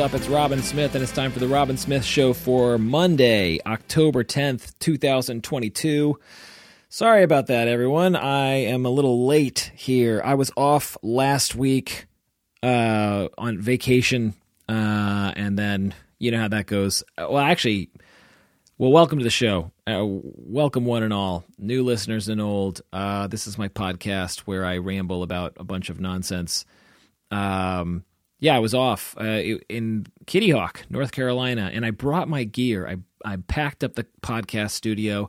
[0.00, 0.14] Up?
[0.14, 4.72] It's Robin Smith, and it's time for the Robin Smith Show for Monday, October 10th,
[4.78, 6.18] 2022.
[6.88, 8.16] Sorry about that, everyone.
[8.16, 10.22] I am a little late here.
[10.24, 12.06] I was off last week
[12.62, 14.32] uh, on vacation,
[14.70, 17.04] uh, and then you know how that goes.
[17.18, 17.90] Well, actually,
[18.78, 19.70] well, welcome to the show.
[19.86, 22.80] Uh, welcome, one and all, new listeners and old.
[22.90, 26.64] Uh, this is my podcast where I ramble about a bunch of nonsense.
[27.30, 28.04] Um,
[28.40, 32.88] yeah, I was off uh, in Kitty Hawk, North Carolina, and I brought my gear.
[32.88, 35.28] I I packed up the podcast studio,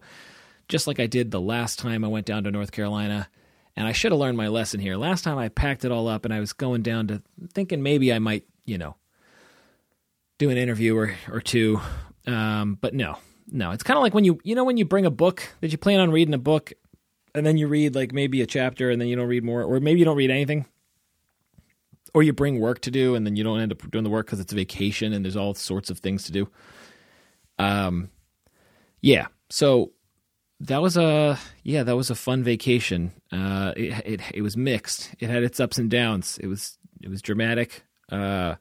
[0.70, 3.28] just like I did the last time I went down to North Carolina.
[3.76, 4.98] And I should have learned my lesson here.
[4.98, 7.22] Last time I packed it all up, and I was going down to
[7.54, 8.96] thinking maybe I might, you know,
[10.40, 11.82] do an interview or or two.
[12.28, 13.18] Um, but no,
[13.50, 13.72] no.
[13.72, 15.78] It's kind of like when you you know when you bring a book that you
[15.78, 16.72] plan on reading a book,
[17.36, 19.82] and then you read like maybe a chapter, and then you don't read more, or
[19.82, 20.66] maybe you don't read anything
[22.14, 24.26] or you bring work to do and then you don't end up doing the work
[24.26, 26.50] because it's a vacation and there's all sorts of things to do.
[27.58, 28.10] Um,
[29.02, 29.28] yeah.
[29.50, 29.92] So
[30.62, 33.12] that was a yeah that was a fun vacation.
[33.32, 35.14] Uh, it, it it was mixed.
[35.20, 36.38] It had its ups and downs.
[36.38, 37.84] It was it was dramatic.
[38.12, 38.56] Uh,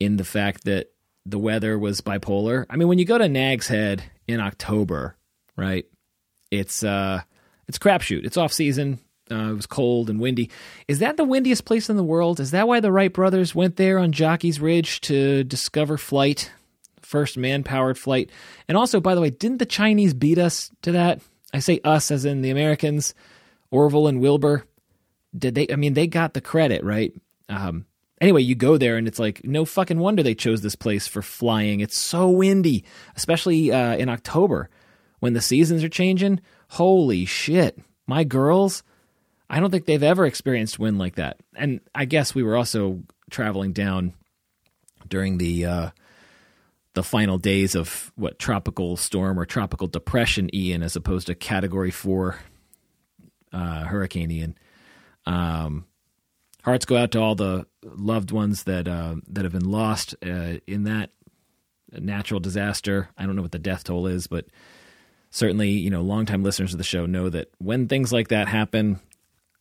[0.00, 0.88] in the fact that
[1.26, 2.66] the weather was bipolar.
[2.68, 5.16] I mean, when you go to Nag's Head in October,
[5.56, 5.86] right?
[6.50, 7.22] It's uh,
[7.66, 8.24] it's crapshoot.
[8.24, 8.98] It's off season.
[9.30, 10.50] Uh, it was cold and windy.
[10.86, 12.40] Is that the windiest place in the world?
[12.40, 16.50] Is that why the Wright brothers went there on Jockey's Ridge to discover flight,
[17.00, 18.28] first man-powered flight?
[18.68, 21.20] And also, by the way, didn't the Chinese beat us to that?
[21.54, 23.14] I say us as in the Americans,
[23.70, 24.66] Orville and Wilbur.
[25.36, 25.68] Did they?
[25.72, 27.14] I mean, they got the credit, right?
[27.48, 27.86] Um,
[28.20, 31.22] anyway, you go there and it's like no fucking wonder they chose this place for
[31.22, 31.80] flying.
[31.80, 32.84] It's so windy,
[33.16, 34.68] especially uh, in October
[35.20, 36.40] when the seasons are changing.
[36.68, 38.82] Holy shit, my girls
[39.48, 41.38] I don't think they've ever experienced wind like that.
[41.54, 44.14] And I guess we were also traveling down
[45.08, 45.90] during the uh,
[46.94, 51.90] the final days of what tropical storm or tropical depression Ian, as opposed to Category
[51.90, 52.38] Four
[53.52, 54.58] uh, Hurricane Ian.
[55.26, 55.86] Um,
[56.62, 60.58] hearts go out to all the loved ones that uh, that have been lost uh,
[60.66, 61.10] in that
[61.92, 63.08] natural disaster.
[63.16, 64.46] I don't know what the death toll is, but
[65.30, 69.00] certainly, you know, longtime listeners of the show know that when things like that happen,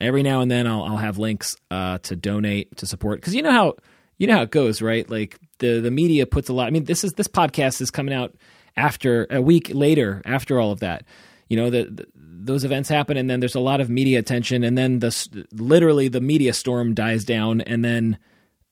[0.04, 3.42] every now and then I'll, I'll have links uh, to donate to support because you
[3.42, 3.76] know how
[4.18, 5.10] you know how it goes, right?
[5.10, 6.68] Like the the media puts a lot.
[6.68, 8.36] I mean, this is this podcast is coming out
[8.76, 11.06] after a week later after all of that.
[11.50, 14.78] You know that those events happen, and then there's a lot of media attention, and
[14.78, 18.18] then the literally the media storm dies down, and then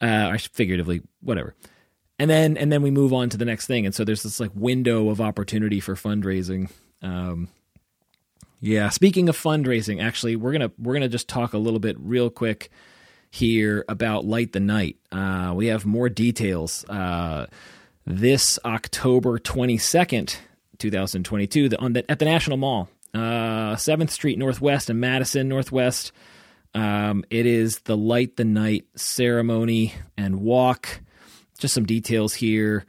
[0.02, 1.56] uh, figuratively, whatever.
[2.20, 4.40] And then and then we move on to the next thing, and so there's this
[4.40, 6.70] like window of opportunity for fundraising.
[7.02, 7.48] Um,
[8.62, 8.90] yeah.
[8.90, 12.70] Speaking of fundraising, actually, we're gonna we're gonna just talk a little bit real quick
[13.30, 14.98] here about Light the Night.
[15.12, 16.86] Uh, we have more details.
[16.88, 17.48] Uh,
[18.06, 20.38] this October twenty second,
[20.78, 25.50] two thousand twenty two, on the, at the National Mall, Seventh Street Northwest and Madison
[25.50, 26.12] Northwest.
[26.74, 31.02] Um, it is the Light the Night ceremony and walk.
[31.58, 32.86] Just some details here.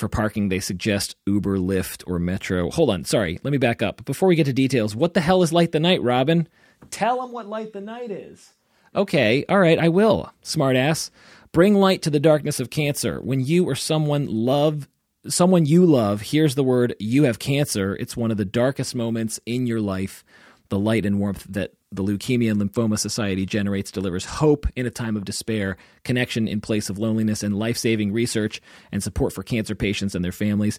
[0.00, 2.70] For parking, they suggest Uber, Lyft, or Metro.
[2.70, 4.02] Hold on, sorry, let me back up.
[4.06, 6.48] Before we get to details, what the hell is Light the Night, Robin?
[6.90, 8.54] Tell them what Light the Night is.
[8.96, 11.10] Okay, all right, I will, smartass.
[11.52, 13.20] Bring light to the darkness of cancer.
[13.20, 14.88] When you or someone love
[15.28, 19.38] someone you love hears the word you have cancer, it's one of the darkest moments
[19.44, 20.24] in your life.
[20.70, 24.90] The light and warmth that the Leukemia and Lymphoma Society generates delivers hope in a
[24.90, 29.42] time of despair, connection in place of loneliness, and life saving research and support for
[29.42, 30.78] cancer patients and their families.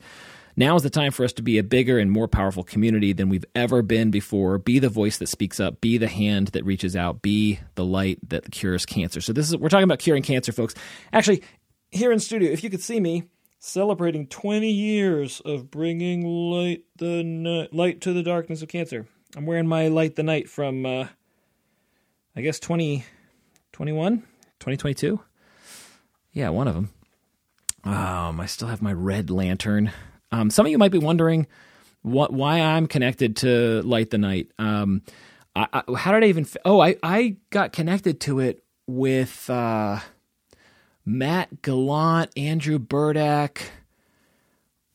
[0.56, 3.29] Now is the time for us to be a bigger and more powerful community than
[3.29, 4.57] we've ever been before.
[4.57, 8.19] Be the voice that speaks up, be the hand that reaches out, be the light
[8.29, 9.22] that cures cancer.
[9.22, 10.73] So this is we're talking about curing cancer, folks.
[11.14, 11.44] Actually,
[11.90, 13.23] here in studio, if you could see me
[13.59, 19.05] celebrating 20 years of bringing light the light to the darkness of cancer.
[19.35, 21.07] I'm wearing my light the night from uh,
[22.35, 25.19] I guess 2021, 2022.
[26.33, 26.89] Yeah, one of them.
[27.83, 29.91] Um, I still have my red lantern.
[30.31, 31.47] Um, some of you might be wondering
[32.01, 34.51] what why I'm connected to Light the Night.
[34.59, 35.01] Um,
[35.55, 36.45] I, I, how did I even?
[36.63, 39.99] Oh, I I got connected to it with uh,
[41.05, 43.61] Matt Gallant, Andrew Burdack,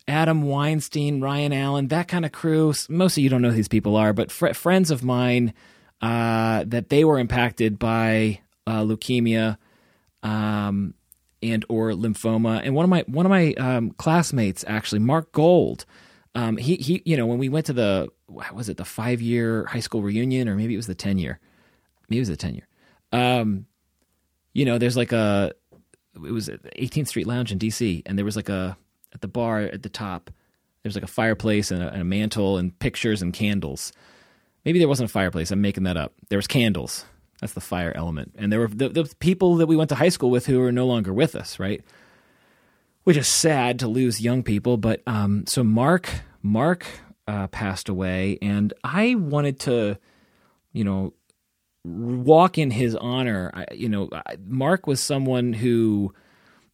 [0.08, 2.72] Adam Weinstein, Ryan Allen, that kind of crew.
[2.88, 5.52] Most of you don't know who these people are, but fr- friends of mine
[6.00, 9.58] uh, that they were impacted by uh, leukemia.
[10.22, 10.94] Um,
[11.42, 12.60] and or lymphoma.
[12.64, 15.84] And one of my one of my um, classmates, actually, Mark Gold,
[16.34, 19.20] um, he he, you know, when we went to the what was it the five
[19.20, 21.38] year high school reunion, or maybe it was the ten year,
[22.08, 22.66] maybe it was the ten year.
[23.12, 23.66] Um,
[24.52, 25.52] you know, there's like a
[26.14, 28.76] it was 18th Street Lounge in DC, and there was like a
[29.16, 30.30] at the bar at the top.
[30.82, 33.92] There's like a fireplace and a, and a mantle and pictures and candles.
[34.64, 35.50] Maybe there wasn't a fireplace.
[35.50, 36.12] I'm making that up.
[36.28, 37.06] There was candles.
[37.40, 38.34] That's the fire element.
[38.36, 40.70] And there were the, the people that we went to high school with who are
[40.70, 41.82] no longer with us, right?
[43.04, 44.76] Which is sad to lose young people.
[44.76, 46.10] But um, so Mark,
[46.42, 46.86] Mark
[47.26, 49.98] uh, passed away, and I wanted to,
[50.72, 51.14] you know,
[51.84, 53.50] walk in his honor.
[53.54, 54.10] I, you know,
[54.46, 56.12] Mark was someone who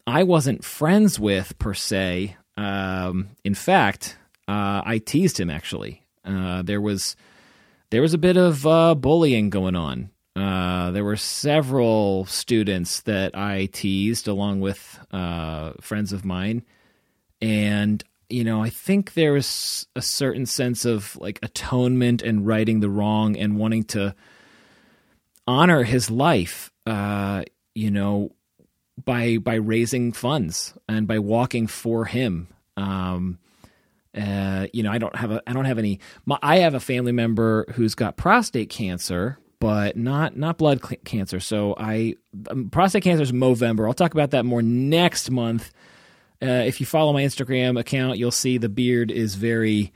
[0.07, 2.37] I wasn't friends with per se.
[2.57, 4.17] Um, in fact,
[4.49, 6.05] uh, I teased him actually.
[6.25, 7.17] Uh, there was
[7.91, 10.11] there was a bit of uh, bullying going on.
[10.35, 16.65] Uh, there were several students that I teased along with uh, friends of mine,
[17.41, 22.81] and you know, I think there was a certain sense of like atonement and righting
[22.81, 24.15] the wrong and wanting to
[25.47, 26.73] honor his life.
[26.87, 27.45] Uh,
[27.75, 28.33] you know,
[29.03, 32.49] by by raising funds and by walking for him.
[32.77, 33.39] Um,
[34.17, 36.01] uh, you know, I don't have a I don't have any.
[36.27, 41.41] My, I have a family member who's got prostate cancer, but not not blood cancer.
[41.41, 42.17] So I
[42.51, 43.87] um, prostate cancer is Movember.
[43.87, 45.73] I'll talk about that more next month.
[46.43, 49.93] Uh, if you follow my Instagram account, you'll see the beard is very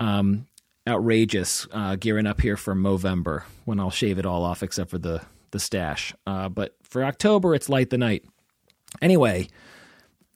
[0.00, 0.46] um,
[0.88, 4.98] outrageous, uh, gearing up here for Movember when I'll shave it all off except for
[4.98, 5.20] the
[5.52, 6.12] the stash.
[6.26, 8.24] Uh, but for October, it's light the night.
[9.00, 9.48] Anyway,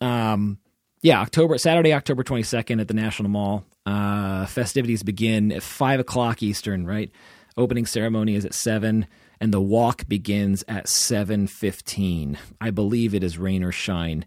[0.01, 0.59] um,
[1.03, 3.65] yeah, October Saturday, October twenty second at the National Mall.
[3.85, 6.87] Uh, festivities begin at five o'clock Eastern.
[6.87, 7.11] Right,
[7.57, 9.07] opening ceremony is at seven,
[9.41, 12.39] and the walk begins at seven fifteen.
[12.61, 14.25] I believe it is rain or shine.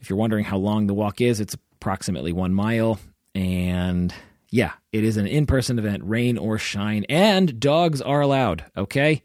[0.00, 2.98] If you're wondering how long the walk is, it's approximately one mile,
[3.34, 4.14] and
[4.50, 8.64] yeah, it is an in person event, rain or shine, and dogs are allowed.
[8.76, 9.22] Okay.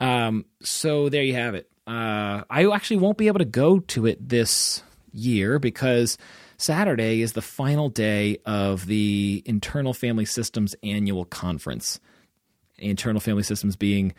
[0.00, 1.68] Um, so there you have it.
[1.86, 4.82] Uh, I actually won't be able to go to it this
[5.12, 6.16] year because
[6.56, 12.00] Saturday is the final day of the Internal Family Systems annual conference.
[12.78, 14.14] Internal Family Systems being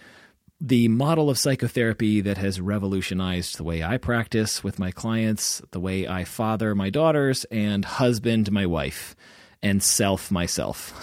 [0.60, 5.80] the model of psychotherapy that has revolutionized the way I practice with my clients, the
[5.80, 9.16] way I father my daughters, and husband my wife
[9.64, 10.94] and self myself.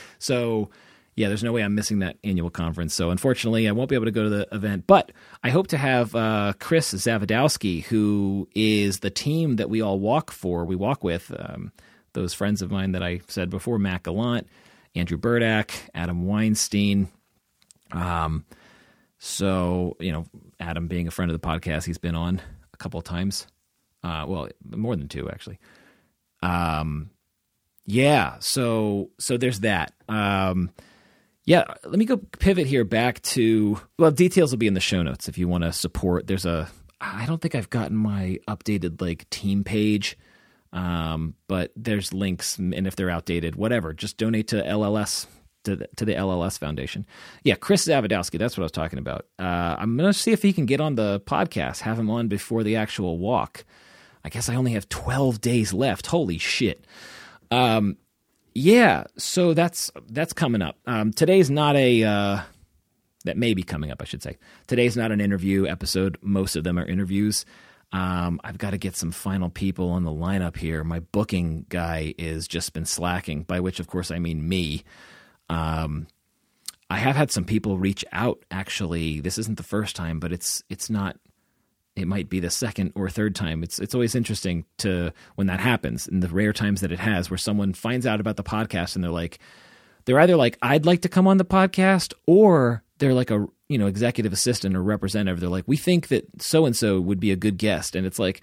[0.18, 0.70] so,
[1.18, 2.94] yeah, there's no way I'm missing that annual conference.
[2.94, 4.86] So, unfortunately, I won't be able to go to the event.
[4.86, 5.10] But
[5.42, 10.30] I hope to have uh, Chris Zavadowski, who is the team that we all walk
[10.30, 11.32] for, we walk with.
[11.36, 11.72] Um,
[12.12, 14.46] those friends of mine that I said before, Matt Gallant,
[14.94, 17.08] Andrew Burdak, Adam Weinstein.
[17.90, 18.44] Um,
[19.18, 20.24] so, you know,
[20.60, 22.40] Adam being a friend of the podcast, he's been on
[22.72, 23.48] a couple of times.
[24.04, 25.58] Uh, well, more than two, actually.
[26.42, 27.10] Um,
[27.86, 29.94] yeah, so so there's that.
[30.08, 30.70] Um,
[31.48, 35.02] yeah, let me go pivot here back to well, details will be in the show
[35.02, 36.26] notes if you want to support.
[36.26, 36.68] There's a
[37.00, 40.18] I don't think I've gotten my updated like team page,
[40.74, 45.24] um, but there's links, and if they're outdated, whatever, just donate to LLS
[45.64, 47.06] to the, to the LLS Foundation.
[47.44, 49.24] Yeah, Chris Zavadowski, that's what I was talking about.
[49.38, 52.62] Uh, I'm gonna see if he can get on the podcast, have him on before
[52.62, 53.64] the actual walk.
[54.22, 56.08] I guess I only have 12 days left.
[56.08, 56.84] Holy shit.
[57.50, 57.96] Um,
[58.58, 60.76] yeah, so that's that's coming up.
[60.86, 62.40] Um, today's not a uh,
[63.24, 64.02] that may be coming up.
[64.02, 64.36] I should say
[64.66, 66.18] today's not an interview episode.
[66.22, 67.44] Most of them are interviews.
[67.92, 70.84] Um, I've got to get some final people on the lineup here.
[70.84, 74.82] My booking guy is just been slacking, by which, of course, I mean me.
[75.48, 76.06] Um,
[76.90, 78.44] I have had some people reach out.
[78.50, 81.16] Actually, this isn't the first time, but it's it's not
[81.98, 83.62] it might be the second or third time.
[83.62, 87.30] It's it's always interesting to when that happens, and the rare times that it has,
[87.30, 89.38] where someone finds out about the podcast and they're like,
[90.04, 93.78] they're either like, I'd like to come on the podcast, or they're like a you
[93.78, 95.40] know executive assistant or representative.
[95.40, 98.18] They're like, we think that so and so would be a good guest, and it's
[98.18, 98.40] like,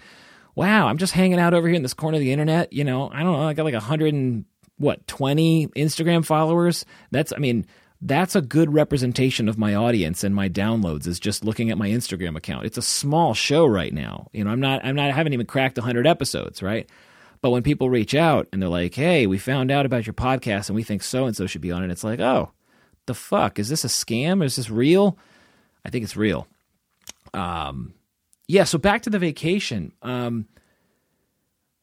[0.54, 2.72] wow, I'm just hanging out over here in this corner of the internet.
[2.72, 4.44] You know, I don't know, I got like a hundred and
[4.78, 6.84] what twenty Instagram followers.
[7.10, 7.66] That's I mean
[8.00, 11.88] that's a good representation of my audience and my downloads is just looking at my
[11.88, 12.66] Instagram account.
[12.66, 14.28] It's a small show right now.
[14.32, 16.88] You know, I'm not I'm not I haven't even cracked 100 episodes, right?
[17.40, 20.68] But when people reach out and they're like, "Hey, we found out about your podcast
[20.68, 22.52] and we think so and so should be on it." It's like, "Oh,
[23.06, 23.58] the fuck?
[23.58, 24.42] Is this a scam?
[24.44, 25.18] Is this real?"
[25.84, 26.46] I think it's real.
[27.32, 27.94] Um
[28.48, 29.92] yeah, so back to the vacation.
[30.02, 30.46] Um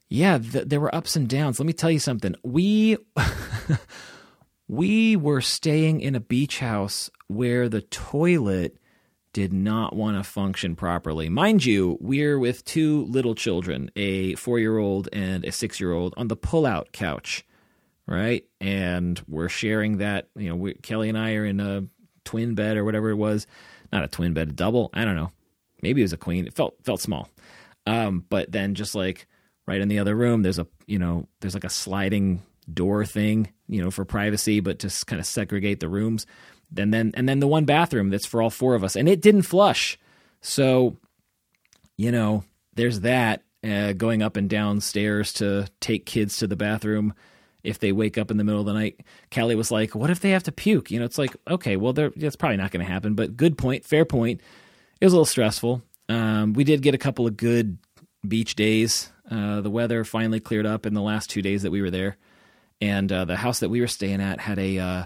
[0.09, 1.59] yeah, th- there were ups and downs.
[1.59, 2.35] Let me tell you something.
[2.43, 2.97] We
[4.67, 8.77] we were staying in a beach house where the toilet
[9.33, 11.27] did not want to function properly.
[11.27, 15.91] Mind you, we're with two little children, a four year old and a six year
[15.91, 17.43] old, on the pull out couch,
[18.07, 18.45] right?
[18.61, 20.29] And we're sharing that.
[20.35, 21.85] You know, we, Kelly and I are in a
[22.25, 23.47] twin bed or whatever it was.
[23.91, 24.91] Not a twin bed, a double.
[24.93, 25.31] I don't know.
[25.81, 26.45] maybe it was a queen.
[26.45, 27.29] It felt felt small.
[27.85, 29.27] Um, but then just like
[29.65, 33.51] right in the other room, there's a you know there's like a sliding door thing,
[33.67, 36.25] you know, for privacy, but just kind of segregate the rooms.
[36.75, 39.21] And then and then the one bathroom that's for all four of us, and it
[39.21, 39.97] didn't flush.
[40.41, 40.97] So,
[41.97, 42.43] you know,
[42.75, 47.13] there's that uh, going up and down stairs to take kids to the bathroom
[47.63, 49.01] if they wake up in the middle of the night.
[49.33, 51.93] Callie was like, "What if they have to puke?" You know, it's like, okay, well,
[51.93, 53.13] that's probably not going to happen.
[53.13, 54.41] But good point, fair point.
[54.99, 55.81] It was a little stressful.
[56.09, 57.77] Um, we did get a couple of good
[58.27, 59.11] beach days.
[59.29, 62.17] Uh, the weather finally cleared up in the last two days that we were there,
[62.83, 65.05] and uh, the house that we were staying at had a uh,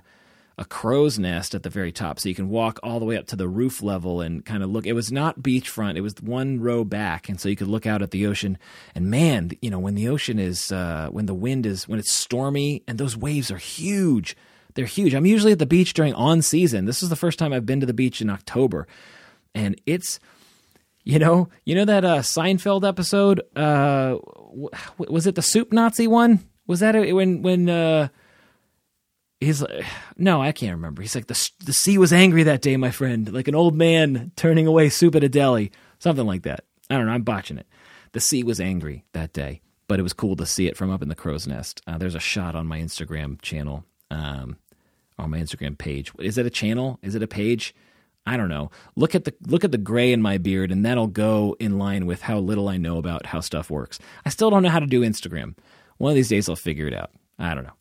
[0.57, 3.27] a crow's nest at the very top, so you can walk all the way up
[3.27, 4.87] to the roof level and kind of look.
[4.87, 8.01] It was not beachfront; it was one row back, and so you could look out
[8.01, 8.57] at the ocean.
[8.95, 12.11] And man, you know when the ocean is uh, when the wind is when it's
[12.11, 14.35] stormy and those waves are huge.
[14.73, 15.13] They're huge.
[15.13, 16.85] I'm usually at the beach during on season.
[16.85, 18.87] This is the first time I've been to the beach in October,
[19.53, 20.19] and it's
[21.03, 23.41] you know you know that uh, Seinfeld episode.
[23.55, 24.17] Uh,
[24.97, 26.43] was it the soup Nazi one?
[26.67, 28.09] Was that when when uh,
[29.39, 29.85] he's like,
[30.17, 31.01] no, I can't remember.
[31.01, 34.31] He's like, the, the sea was angry that day, my friend, like an old man
[34.35, 36.63] turning away soup at a deli, something like that.
[36.89, 37.11] I don't know.
[37.11, 37.67] I'm botching it.
[38.13, 41.01] The sea was angry that day, but it was cool to see it from up
[41.01, 41.81] in the crow's nest.
[41.85, 44.57] Uh, there's a shot on my Instagram channel, um,
[45.19, 46.11] on my Instagram page.
[46.19, 46.99] Is it a channel?
[47.01, 47.75] Is it a page?
[48.25, 48.71] I don't know.
[48.95, 52.05] Look at the look at the gray in my beard, and that'll go in line
[52.05, 53.99] with how little I know about how stuff works.
[54.25, 55.55] I still don't know how to do Instagram.
[55.97, 57.11] One of these days, I'll figure it out.
[57.39, 57.73] I don't know.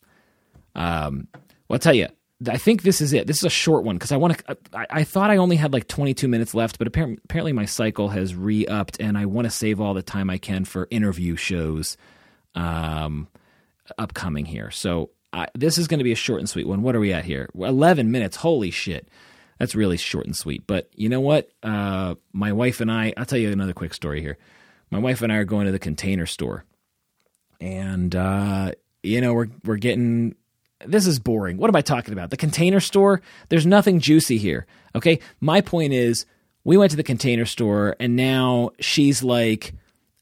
[0.74, 1.28] Um,
[1.68, 2.08] well, I'll tell you,
[2.48, 3.26] I think this is it.
[3.26, 4.58] This is a short one because I want to.
[4.74, 8.10] I, I, thought I only had like 22 minutes left, but apparently, apparently my cycle
[8.10, 11.36] has re upped, and I want to save all the time I can for interview
[11.36, 11.96] shows
[12.54, 13.28] um,
[13.96, 14.70] upcoming here.
[14.70, 16.82] So I, this is going to be a short and sweet one.
[16.82, 17.48] What are we at here?
[17.54, 18.36] 11 minutes.
[18.36, 19.08] Holy shit.
[19.58, 20.66] That's really short and sweet.
[20.66, 21.50] But you know what?
[21.62, 24.36] Uh, my wife and I, I'll tell you another quick story here.
[24.90, 26.64] My wife and I are going to the container store.
[27.60, 28.72] And, uh,
[29.02, 30.36] you know, we're, we're getting
[30.84, 31.56] this is boring.
[31.56, 32.30] What am I talking about?
[32.30, 33.22] The container store?
[33.48, 34.66] There's nothing juicy here.
[34.94, 35.20] Okay.
[35.40, 36.26] My point is,
[36.64, 39.72] we went to the container store and now she's like,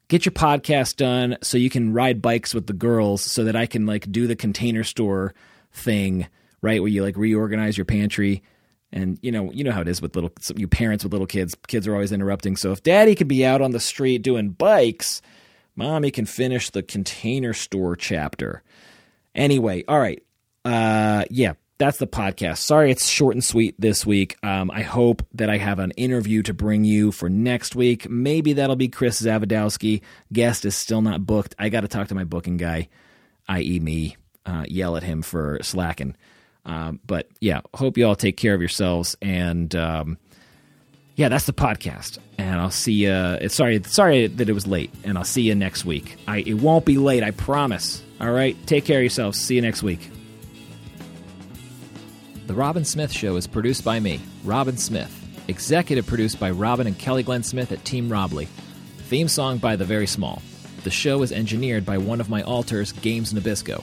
[0.08, 3.66] get your podcast done so you can ride bikes with the girls so that I
[3.66, 5.34] can like do the container store
[5.72, 6.26] thing,
[6.60, 6.80] right?
[6.80, 8.42] Where you like reorganize your pantry.
[8.92, 11.56] And you know, you know how it is with little you parents with little kids.
[11.66, 12.56] Kids are always interrupting.
[12.56, 15.20] So if daddy could be out on the street doing bikes,
[15.76, 18.62] mommy can finish the container store chapter.
[19.34, 20.22] Anyway, all right
[20.64, 22.58] uh, yeah, that's the podcast.
[22.58, 24.36] Sorry, it's short and sweet this week.
[24.42, 28.08] Um, I hope that I have an interview to bring you for next week.
[28.08, 30.02] Maybe that'll be Chris Zavadowski.
[30.32, 31.54] Guest is still not booked.
[31.58, 32.88] I got to talk to my booking guy,
[33.48, 34.16] i.e., me.
[34.46, 36.14] Uh, yell at him for slacking.
[36.66, 39.16] Um, but yeah, hope you all take care of yourselves.
[39.22, 40.18] And um,
[41.16, 42.18] yeah, that's the podcast.
[42.38, 43.48] And I'll see you.
[43.48, 44.90] Sorry, sorry that it was late.
[45.04, 46.16] And I'll see you next week.
[46.26, 47.22] I it won't be late.
[47.22, 48.02] I promise.
[48.20, 48.56] All right.
[48.66, 49.40] Take care of yourselves.
[49.40, 50.10] See you next week.
[52.46, 55.20] The Robin Smith Show is produced by me, Robin Smith.
[55.48, 58.46] Executive produced by Robin and Kelly Glenn Smith at Team Robley.
[59.08, 60.42] Theme song by The Very Small.
[60.82, 63.82] The show is engineered by one of my alters, Games Nabisco.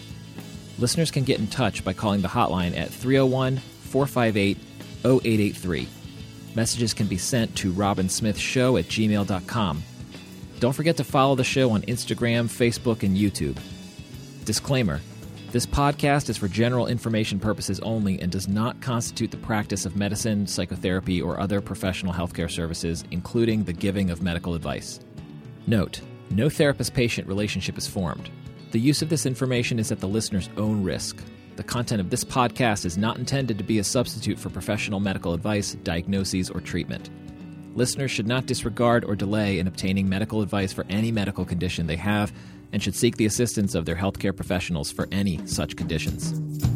[0.77, 4.57] Listeners can get in touch by calling the hotline at 301 458
[5.03, 5.87] 0883.
[6.55, 9.83] Messages can be sent to robinsmithshow at gmail.com.
[10.59, 13.57] Don't forget to follow the show on Instagram, Facebook, and YouTube.
[14.45, 15.01] Disclaimer
[15.51, 19.97] this podcast is for general information purposes only and does not constitute the practice of
[19.97, 25.01] medicine, psychotherapy, or other professional healthcare services, including the giving of medical advice.
[25.67, 28.29] Note no therapist patient relationship is formed.
[28.71, 31.21] The use of this information is at the listener's own risk.
[31.55, 35.33] The content of this podcast is not intended to be a substitute for professional medical
[35.33, 37.09] advice, diagnoses, or treatment.
[37.75, 41.97] Listeners should not disregard or delay in obtaining medical advice for any medical condition they
[41.97, 42.33] have
[42.71, 46.70] and should seek the assistance of their healthcare professionals for any such conditions.